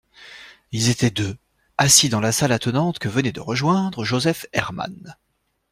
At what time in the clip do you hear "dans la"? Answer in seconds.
2.09-2.31